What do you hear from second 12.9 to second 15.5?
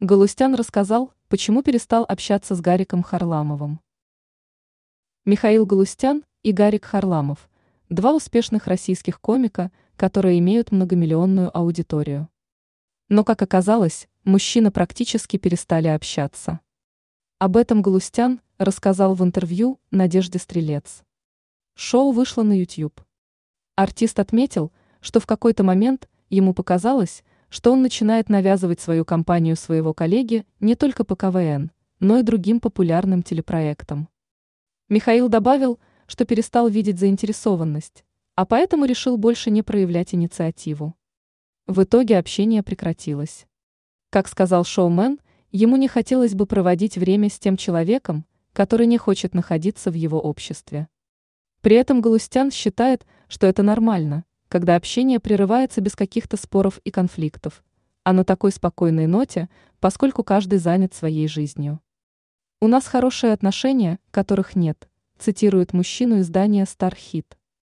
Но, как оказалось, мужчины практически